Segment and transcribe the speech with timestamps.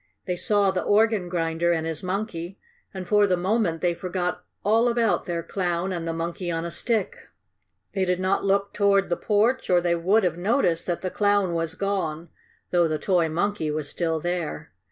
[0.25, 2.57] They saw the organ grinder and his monkey,
[2.91, 6.71] and, for the moment, they forgot all about their Clown and the Monkey on a
[6.71, 7.27] Stick.
[7.93, 11.53] They did not look toward the porch, or they would have noticed that the Clown
[11.53, 12.29] was gone,
[12.71, 14.71] though the toy Monkey was still there.